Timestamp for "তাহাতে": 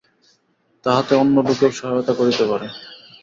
0.85-1.13